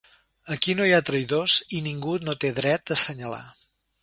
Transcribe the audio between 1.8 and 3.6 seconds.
i ningú no té dret d’assenyalar.